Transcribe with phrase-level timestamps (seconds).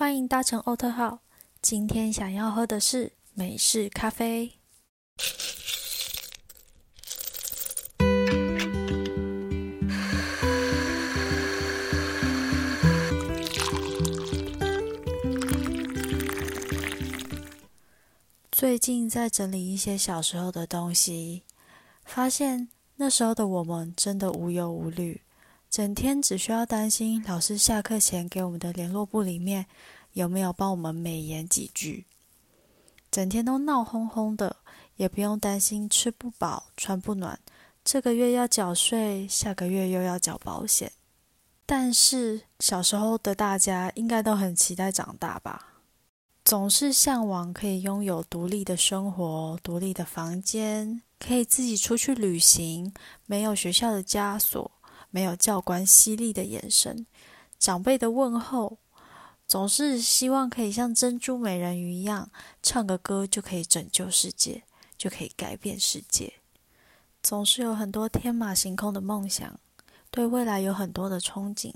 [0.00, 1.18] 欢迎搭乘欧特号。
[1.60, 4.52] 今天想要喝的是美式咖啡。
[18.50, 21.42] 最近在整理一些小时候的东西，
[22.06, 25.20] 发现那时候的我们真的无忧无虑，
[25.70, 29.66] 整天只需要担心老师下课前给我们的联络簿里面
[30.14, 32.06] 有没有帮我们美言几句，
[33.08, 34.56] 整天都闹哄哄的，
[34.96, 37.38] 也不用担心吃不饱穿不暖，
[37.84, 40.90] 这个月要缴税，下个月又要缴保险。
[41.64, 45.68] 但是小时候的大家应该都很期待长大吧？
[46.44, 52.92] 总是向往可以拥有独立的生活、独立的房间，可以自己出去旅行，
[53.26, 54.68] 没有学校的枷锁，
[55.10, 57.06] 没有教官犀利的眼神，
[57.58, 58.78] 长辈的问候，
[59.46, 62.30] 总是希望可以像珍珠美人鱼一样，
[62.62, 64.62] 唱个歌就可以拯救世界，
[64.96, 66.34] 就可以改变世界。
[67.22, 69.60] 总是有很多天马行空的梦想，
[70.10, 71.74] 对未来有很多的憧憬。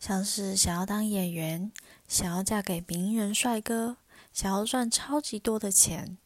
[0.00, 1.70] 像是想要当演员，
[2.08, 3.96] 想要嫁给名人帅哥，
[4.32, 6.18] 想要赚超级多的钱，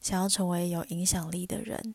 [0.00, 1.94] 想要成为有影响力的人。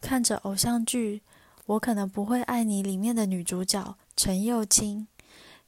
[0.00, 1.22] 看着偶像剧，
[1.68, 5.06] 我可能不会爱你里面的女主角陈幼卿，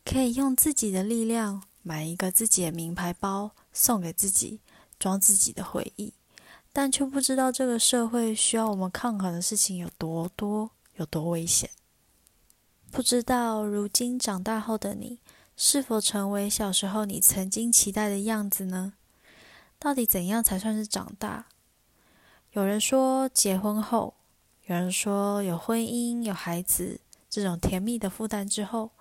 [0.02, 4.60] 可以用自己的力量买一个自己的名牌包送给自己，
[4.98, 6.14] 装自己的回忆，
[6.72, 11.68] 但却不知道这个社会需要我们抗衡的事情有多多，有多危险。
[12.90, 15.18] 不知道如今长大后的你，
[15.54, 18.94] 是否成为小时候你曾经期待的样子呢？
[19.78, 21.48] 到底怎样才算是长大？
[22.52, 24.14] 有人说结婚后，
[24.70, 28.92] 有人说有婚姻、有孩子这种甜蜜的负担之后，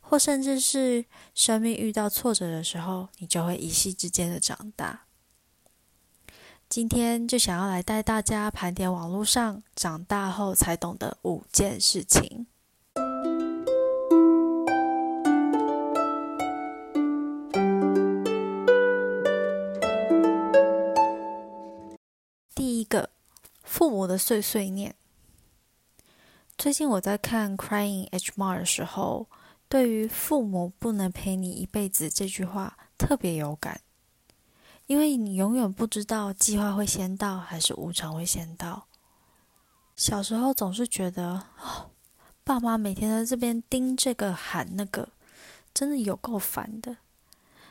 [0.00, 1.04] 或甚至是
[1.34, 5.02] 生命遇到挫折的时候，你就会一夕之间的长大。
[6.70, 12.46] 今天就想要来带大家盘点网络上长大后才懂的五件事情。
[22.54, 23.10] 第一个
[23.62, 24.94] 父母的碎碎念。
[26.60, 29.26] 最近我在看《Crying H Mar》的时候，
[29.66, 33.80] 对于“父母不能陪你一辈子”这句话特别有感，
[34.84, 38.88] 因为你永远不知道计划会先到还是无常会先到。
[39.96, 41.92] 小时候总是觉得，哦，
[42.44, 45.08] 爸妈每天在这边盯这个喊那个，
[45.72, 46.98] 真的有够烦的。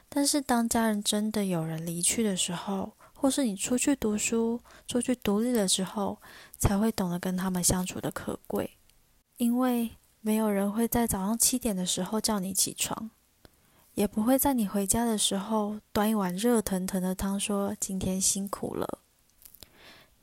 [0.09, 6.19] 但是当家人真的有人离去的时候，或是你出去读书、出去独立了之后，
[6.57, 8.77] 才会懂得跟他们相处的可贵。
[9.39, 13.09] 因为没有人会在早上七点的时候叫你起床，
[13.93, 18.99] 也不会在你回家的时候端一碗热腾腾的汤，说今天辛苦了。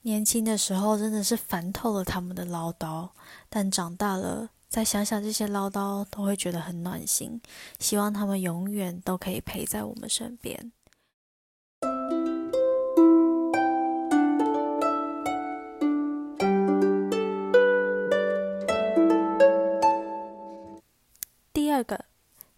[0.03, 3.09] 年轻的时候真的是烦透了他们的唠叨，
[3.49, 7.41] 但长大了再想想这些唠叨，都会觉得很暖心。
[7.78, 10.72] 希望他们永远都可以陪在我们身边。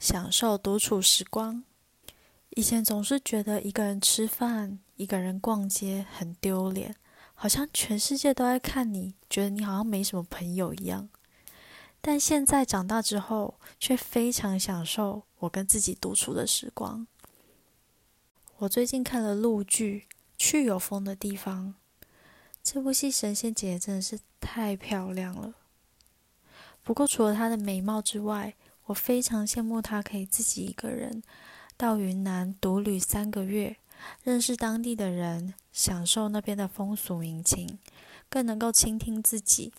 [0.08, 1.62] 享受独处时光。
[2.56, 6.96] 以前总是觉得一个人吃饭、一个人逛街很丢脸，
[7.34, 11.10] 好像全世界都在看你，觉得你好像没什么朋友一样。
[12.00, 17.06] 但现在长大之后，却非常享受我跟自己独处的时光。
[18.56, 20.06] 我最近看了陆剧
[20.38, 21.74] 《去有风的地方》，
[22.62, 25.52] 这部戏神仙姐姐真的是太漂亮了。
[26.82, 28.54] 不过除了她的美貌之外，
[28.88, 31.22] 我非常羡慕他可以自己一个人
[31.76, 33.76] 到云南独旅三个月，
[34.24, 37.78] 认识当地的人，享受那边的风俗民情，
[38.28, 39.72] 更能够倾听自己。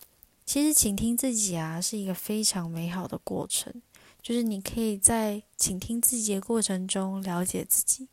[0.46, 3.82] 其实倾听自己啊，是一个非常美好的过程，
[4.22, 8.08] 就是你可以在倾听自己的过程中了解自己。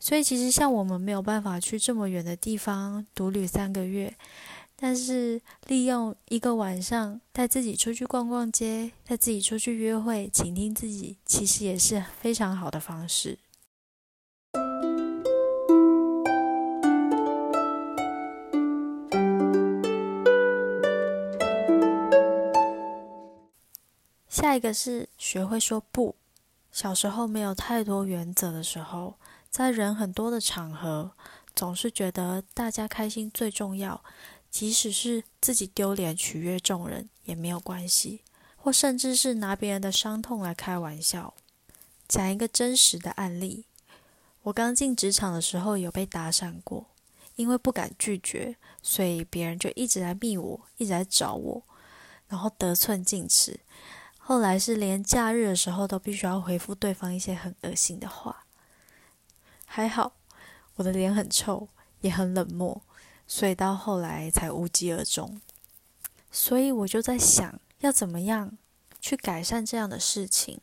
[0.00, 4.16] 所以其实像我们没有办法去这么远的地方独旅三个月。
[4.80, 13.40] 但是，利用一个晚上带自己出去逛逛街，带自己出去约会，倾听自己，其实也是非常好的方式。
[24.28, 26.14] 下一个是学会说不。
[26.70, 29.14] 小时候没有太多原则的时候，
[29.50, 31.10] 在人很多的场合，
[31.56, 34.04] 总是觉得大家开心最重要。
[34.58, 38.22] 即使是自己丢脸取悦众人也没有关系，
[38.56, 41.32] 或甚至是拿别人的伤痛来开玩笑。
[42.08, 43.66] 讲一个真实的案例。
[44.42, 46.88] 我刚进职场的时候有被搭讪过，
[47.36, 51.62] 因为不敢拒绝，所以别人就一直在密我，一直在找我，
[52.26, 53.60] 然后得寸进尺。
[54.18, 58.44] 后来是连假日的时候都必须要回复对方一些很恶心的话。
[59.64, 60.14] 还好
[60.74, 61.68] 我的脸很臭，
[62.00, 62.82] 也很冷漠，
[63.28, 65.40] 所以到后来才无疾而终。
[66.32, 68.58] 所以我就在想，要怎么样
[69.00, 70.60] 去改善这样的事情。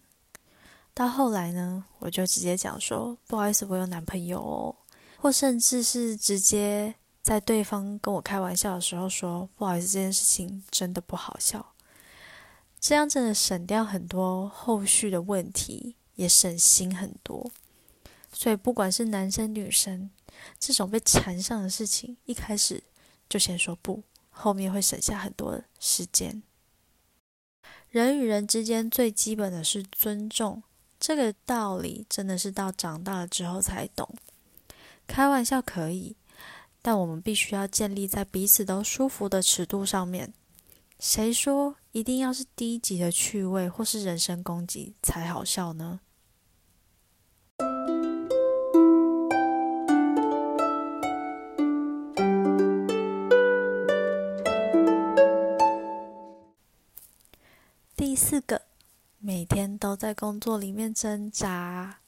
[0.94, 4.76] 到后来呢，我就直接讲说：“不好意思，我有男朋友哦。”
[5.18, 11.74] 或甚至是直接在对方跟我开玩笑的时候说：“不好意思，这件事情真的不好笑。”
[12.80, 17.52] 这样真的省掉很多后续的问题，也省心很多。
[18.38, 20.10] 所以不管是男生女生，
[20.60, 22.84] 这种被缠上的事情，一开始
[23.30, 26.44] 就先说不，后面会省下很多时间。
[27.90, 30.62] 人与人之间最基本的是尊重。
[31.00, 34.14] 这个道理真的是到长大了之后才懂。
[35.08, 36.18] 开玩笑可以，
[36.82, 40.34] 但我们必须要建立在彼此都舒服的尺度上面。
[41.00, 46.00] 谁说一定要是低级的趣味或是人身攻击才好笑呢？
[57.98, 58.64] 第四个。
[59.20, 62.00] 每天都在工作里面挣扎。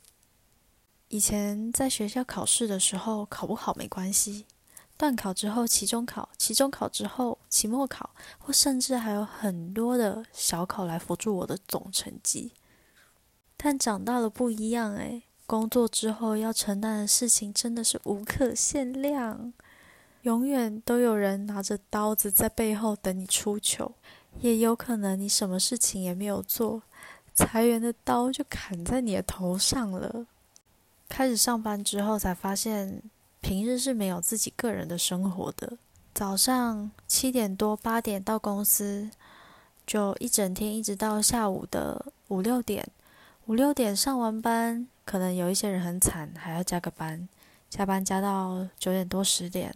[1.07, 4.45] 以前在学校考试的时候，考不好没关系，
[4.97, 12.51] 段考之后期中考，期中考之后期末考，或甚至还有很多的小考来辅助我的总成绩。
[13.55, 19.53] 但长大了不一样诶，工作之后要承担的事情真的是无可限量，
[20.23, 23.93] 永远都有人拿着刀子在背后等你出糗，
[24.41, 26.83] 也有可能你什么事情也没有做。
[27.33, 30.25] 裁员的刀就砍在你的头上了。
[31.07, 33.01] 开始上班之后，才发现
[33.41, 35.77] 平日是没有自己个人的生活的。
[36.13, 39.09] 早上七点多八点到公司，
[39.85, 42.87] 就一整天一直到下午的五六点。
[43.45, 47.29] 五六点上完班，可能有一些人很惨，还要加个班，
[47.69, 49.73] 加班加到九点多十点，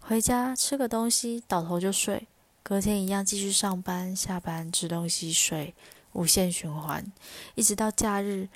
[0.00, 2.26] 回家吃个东西，倒头就睡。
[2.68, 5.72] 隔天一样继续上班，下班吃东西睡。
[6.14, 7.12] 无限循环，
[7.54, 8.48] 一直到假日，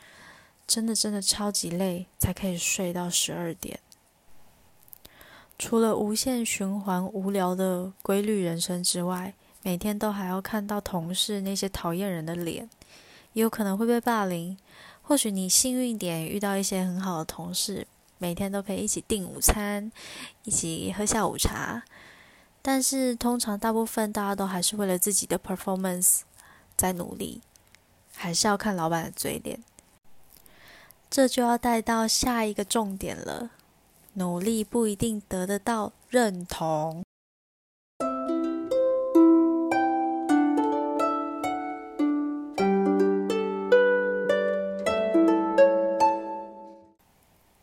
[0.66, 3.78] 真的真的超级累，才可以睡到十二点。
[5.56, 12.68] 除了无限循环无聊的规律人生之外，每天都还要看到同事那些讨厌人的脸，
[13.34, 14.58] 也有可能会被霸凌。
[15.02, 17.86] 或许你幸运点，遇到一些很好的同事，
[18.18, 19.92] 每天都可以一起订午餐，
[20.42, 21.84] 一起喝下午茶。
[22.62, 26.20] 但是通常大部分大家都还是为了自己的 performance
[26.76, 27.40] 在努力。
[28.22, 29.64] 还是要看老板的嘴脸，
[31.08, 33.48] 这就要带到下一个重点了。
[34.14, 37.02] 努力不一定得得到认同。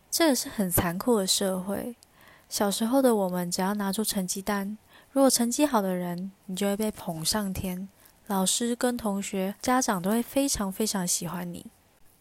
[0.10, 1.96] 这个是很残酷的社会。
[2.50, 4.76] 小时候的我们，只要拿出成绩单，
[5.12, 7.90] 如果成绩好的人，你就会被捧上天。
[8.28, 11.66] 老师跟同学、家长都会非常非常喜欢你。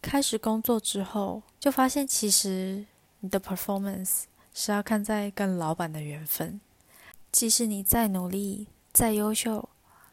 [0.01, 2.85] 开始工作之后，就发现其实
[3.19, 4.23] 你的 performance
[4.53, 6.59] 是要看在跟老板的缘分。
[7.31, 9.67] 即使你再努力、再优秀，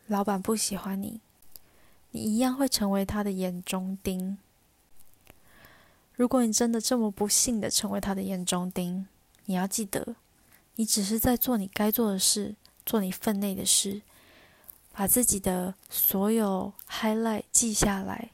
[0.09, 1.21] 老板不喜欢你，
[2.11, 4.37] 你一样会成为他的眼中钉。
[6.15, 9.07] 如果你真的这么不幸的成为他的眼中钉，
[9.47, 10.17] 你要记得，
[10.75, 14.03] 你只是在做你该做的事，做你分内的事。
[14.97, 18.31] 把自己的所有 highlight 记下来，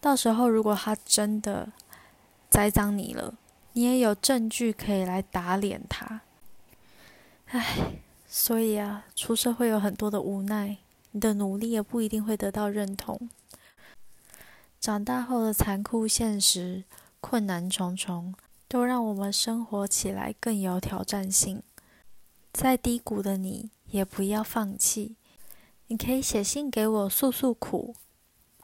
[0.00, 1.70] 到时候如果他真的
[2.48, 3.34] 栽赃你了，
[3.74, 6.22] 你也有证据可以来打脸他。
[7.48, 10.78] 唉，所以啊，出社会有很多的无奈，
[11.10, 13.28] 你的努力也不一定会得到认同。
[14.80, 16.84] 长大后的残酷现实、
[17.20, 18.34] 困难重重，
[18.68, 21.62] 都让我们生活起来更有挑战性。
[22.52, 25.16] 再低谷的你，也不要放弃。
[25.86, 27.94] 你可以写信给我诉诉苦，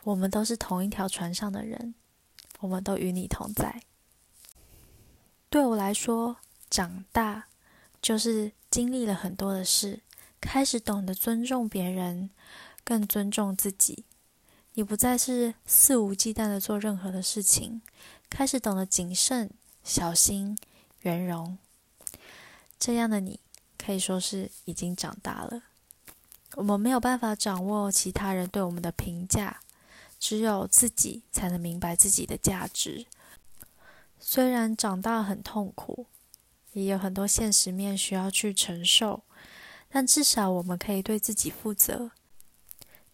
[0.04, 1.94] 我们都是同一条船上的人，
[2.60, 3.82] 我们都与你同在。
[5.50, 6.36] 对我来说，
[6.70, 7.48] 长大
[8.02, 10.00] 就是经历了很多的事，
[10.40, 12.30] 开始懂得尊重别人，
[12.84, 14.04] 更尊重自己。
[14.74, 17.82] 你不再是肆无忌惮的做任何的事情，
[18.30, 19.50] 开始懂得谨慎、
[19.82, 20.56] 小心、
[21.00, 21.58] 圆融。
[22.78, 23.40] 这样的你，
[23.88, 25.62] 可以说是已经长大了。
[26.56, 29.60] 我们没有办法掌握其他人对我们的评价，
[30.20, 33.06] 只有自己才能明白自己的价值。
[34.20, 36.04] 虽然长大很痛苦，
[36.74, 39.22] 也有很多现实面需要去承受，
[39.88, 42.10] 但至少我们可以对自己负责。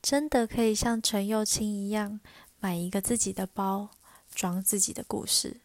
[0.02, 2.18] 真的可以像陈幼清一样，
[2.58, 3.90] 买一个自己的包，
[4.34, 5.60] 装自己的故事。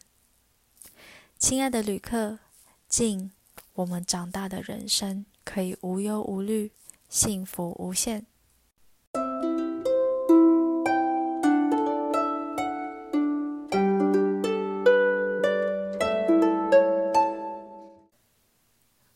[1.36, 2.38] 亲爱的旅客，
[2.88, 3.32] 敬
[3.74, 6.72] 我们长大的人生可以无忧无虑，
[7.08, 8.26] 幸福无限。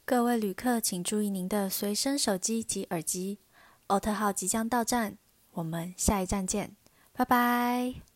[0.06, 3.38] 各位旅客，请注意您的随身手机及耳机，
[3.88, 5.18] 奥特号即将到站，
[5.52, 6.76] 我们下一站见，
[7.12, 8.13] 拜拜。